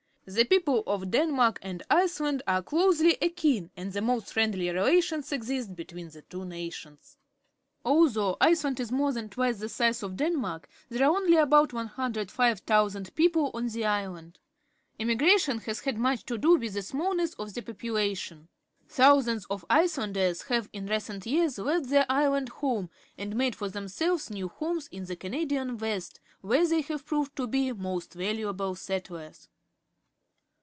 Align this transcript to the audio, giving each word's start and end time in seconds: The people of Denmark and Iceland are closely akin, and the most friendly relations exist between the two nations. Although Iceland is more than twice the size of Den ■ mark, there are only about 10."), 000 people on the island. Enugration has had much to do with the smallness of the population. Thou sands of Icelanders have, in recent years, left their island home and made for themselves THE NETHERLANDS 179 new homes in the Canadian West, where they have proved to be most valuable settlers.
The 0.23 0.45
people 0.45 0.83
of 0.87 1.11
Denmark 1.11 1.59
and 1.61 1.83
Iceland 1.89 2.41
are 2.47 2.61
closely 2.63 3.17
akin, 3.21 3.69
and 3.75 3.91
the 3.91 4.01
most 4.03 4.31
friendly 4.31 4.69
relations 4.69 5.29
exist 5.33 5.75
between 5.75 6.09
the 6.11 6.21
two 6.21 6.45
nations. 6.45 7.17
Although 7.83 8.37
Iceland 8.39 8.79
is 8.79 8.93
more 8.93 9.11
than 9.11 9.27
twice 9.27 9.57
the 9.57 9.67
size 9.67 10.03
of 10.03 10.15
Den 10.15 10.37
■ 10.37 10.39
mark, 10.39 10.69
there 10.87 11.03
are 11.09 11.17
only 11.17 11.35
about 11.35 11.71
10."), 11.71 11.89
000 12.93 13.03
people 13.13 13.51
on 13.53 13.67
the 13.67 13.83
island. 13.83 14.39
Enugration 14.99 15.57
has 15.63 15.81
had 15.81 15.97
much 15.97 16.23
to 16.27 16.37
do 16.37 16.55
with 16.55 16.75
the 16.75 16.83
smallness 16.83 17.33
of 17.33 17.53
the 17.53 17.61
population. 17.63 18.47
Thou 18.95 19.19
sands 19.19 19.45
of 19.49 19.65
Icelanders 19.69 20.43
have, 20.43 20.69
in 20.71 20.85
recent 20.85 21.25
years, 21.25 21.57
left 21.57 21.89
their 21.89 22.05
island 22.07 22.49
home 22.49 22.89
and 23.17 23.35
made 23.35 23.55
for 23.55 23.67
themselves 23.67 24.27
THE 24.27 24.35
NETHERLANDS 24.35 24.61
179 24.61 24.61
new 24.61 24.75
homes 24.77 24.87
in 24.93 25.05
the 25.07 25.19
Canadian 25.19 25.77
West, 25.77 26.21
where 26.39 26.65
they 26.65 26.81
have 26.83 27.05
proved 27.05 27.35
to 27.35 27.47
be 27.47 27.73
most 27.73 28.13
valuable 28.13 28.75
settlers. 28.75 29.49